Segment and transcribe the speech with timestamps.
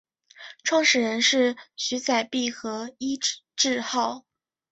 [0.63, 3.19] 创始人是徐载弼和尹
[3.55, 4.25] 致昊。